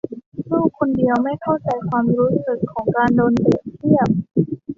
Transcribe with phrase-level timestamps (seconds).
[0.51, 4.07] ลูกคนเดียวไม่เข้าใจความรู้สึกของการโดนเปรียบเทียบ